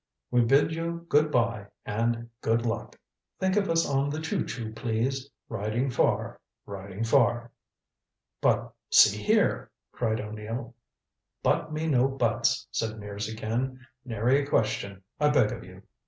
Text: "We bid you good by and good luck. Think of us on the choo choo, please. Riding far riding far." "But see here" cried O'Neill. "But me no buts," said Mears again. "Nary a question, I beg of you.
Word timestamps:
"We 0.31 0.41
bid 0.41 0.71
you 0.73 1.05
good 1.09 1.29
by 1.31 1.67
and 1.85 2.27
good 2.41 2.65
luck. 2.65 2.97
Think 3.39 3.55
of 3.55 3.69
us 3.69 3.87
on 3.87 4.09
the 4.09 4.19
choo 4.19 4.43
choo, 4.43 4.71
please. 4.73 5.29
Riding 5.47 5.91
far 5.91 6.41
riding 6.65 7.03
far." 7.03 7.51
"But 8.41 8.73
see 8.89 9.21
here" 9.21 9.69
cried 9.91 10.19
O'Neill. 10.19 10.73
"But 11.43 11.71
me 11.71 11.85
no 11.85 12.07
buts," 12.07 12.65
said 12.71 12.97
Mears 12.99 13.29
again. 13.29 13.85
"Nary 14.03 14.41
a 14.43 14.47
question, 14.47 15.03
I 15.19 15.29
beg 15.29 15.51
of 15.51 15.63
you. 15.63 15.83